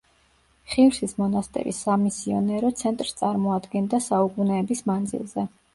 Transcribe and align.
ხირსის 0.71 1.13
მონასტერი 1.23 1.75
სამისიონერო 1.81 2.73
ცენტრს 2.83 3.15
წარმოადგენდა 3.21 4.05
საუკუნეების 4.11 4.87
მანძილზე. 4.93 5.51